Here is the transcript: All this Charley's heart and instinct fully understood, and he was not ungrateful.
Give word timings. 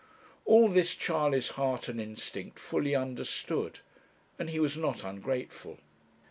All 0.45 0.67
this 0.67 0.95
Charley's 0.95 1.49
heart 1.49 1.87
and 1.87 2.01
instinct 2.01 2.57
fully 2.57 2.95
understood, 2.95 3.81
and 4.39 4.49
he 4.49 4.59
was 4.59 4.75
not 4.75 5.03
ungrateful. 5.03 5.77